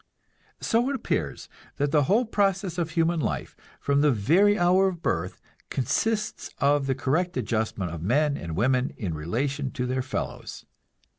[0.59, 1.47] So it appears
[1.77, 5.39] that the whole process of human life, from the very hour of birth,
[5.69, 10.65] consists of the correct adjustment of men and women in relation to their fellows.